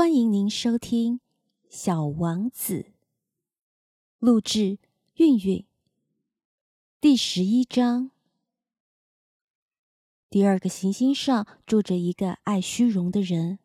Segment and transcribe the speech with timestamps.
[0.00, 1.16] 欢迎您收听
[1.68, 2.74] 《小王子》
[4.18, 4.78] 录制，
[5.16, 5.66] 韵韵
[7.02, 8.10] 第十一章。
[10.30, 13.58] 第二个行星上住着一个爱虚荣的人。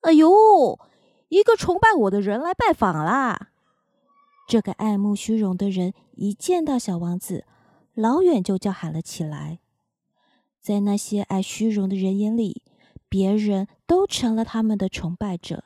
[0.00, 0.28] 哎呦，
[1.28, 3.52] 一个崇拜我的人来拜访啦！
[4.48, 7.46] 这个爱慕虚荣的人一见到小王子，
[7.94, 9.60] 老远就叫喊了起来。
[10.60, 12.62] 在那些爱虚荣的人眼里，
[13.14, 15.62] 别人都成了他们的崇拜者。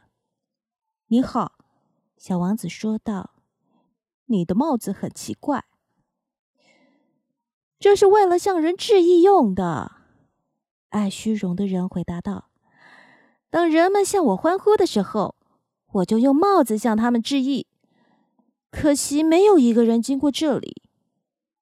[1.07, 1.52] 你好，
[2.19, 3.30] 小王子说道
[4.29, 5.65] ：“你的帽子很奇怪，
[7.79, 9.92] 这是为了向人致意用的。”
[10.92, 12.51] 爱虚荣的人回答道
[13.48, 15.34] ：“当人们向我欢呼的时候，
[15.92, 17.67] 我就用帽子向他们致意。
[18.70, 20.83] 可惜没有一个人经过这里。”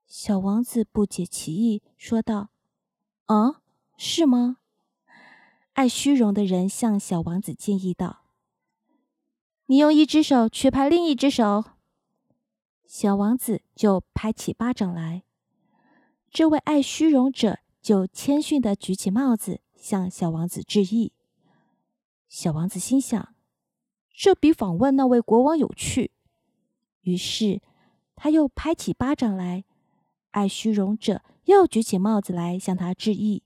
[0.08, 2.48] 小王子不解其意，说道
[3.26, 3.62] ：“啊，
[3.96, 4.56] 是吗？”
[5.76, 8.22] 爱虚荣的人向小王子建议道
[9.68, 11.64] ：“你用一只手去拍另一只手。”
[12.88, 15.24] 小王子就拍起巴掌来。
[16.30, 21.12] 这位爱虚荣者就谦逊的举起帽子向小王子致意。
[22.26, 23.34] 小王子心想
[24.16, 26.10] ：“这比访问那位国王有趣。”
[27.04, 27.60] 于是
[28.14, 29.64] 他又拍起巴掌来。
[30.30, 33.42] 爱虚荣者又举起帽子来向他致意。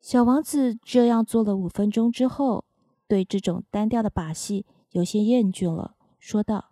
[0.00, 2.64] 小王子这样做了五分钟之后，
[3.06, 6.70] 对这种单调的把戏有些厌倦了，说道：“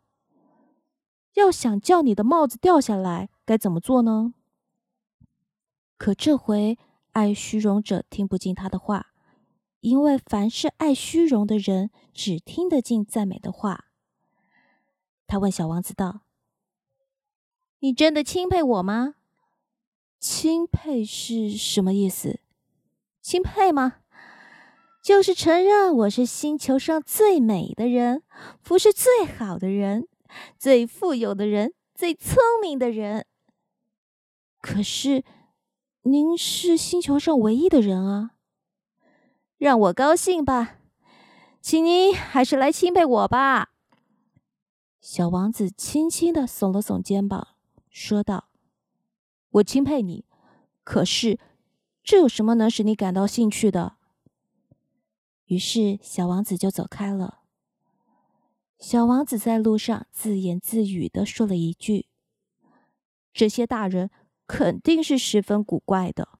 [1.34, 4.32] 要想叫你的帽子掉下来，该怎么做呢？”
[5.98, 6.78] 可这回
[7.12, 9.08] 爱虚荣者听不进他的话，
[9.80, 13.86] 因为凡是爱虚荣的人只听得进赞美的话。
[15.26, 16.20] 他问小王子道
[17.80, 19.16] ：“你真的钦佩我吗
[20.20, 22.40] ？”“钦佩是什么意思？”
[23.26, 23.94] 钦佩吗？
[25.02, 28.22] 就是承认我是星球上最美的人，
[28.60, 30.06] 服饰最好的人，
[30.56, 33.26] 最富有的人，最聪明的人。
[34.60, 35.24] 可是，
[36.02, 38.30] 您是星球上唯一的人啊！
[39.58, 40.76] 让我高兴吧，
[41.60, 43.72] 请您还是来钦佩我吧。
[45.00, 47.56] 小王子轻轻的耸了耸肩膀，
[47.90, 48.50] 说道
[49.50, 50.24] ：“我钦佩你，
[50.84, 51.40] 可是……”
[52.06, 53.96] 这有什么能使你感到兴趣的？
[55.46, 57.40] 于是小王子就走开了。
[58.78, 62.06] 小王子在路上自言自语的说了一句
[63.34, 64.12] ：“这些大人
[64.46, 66.28] 肯定是十分古怪的。”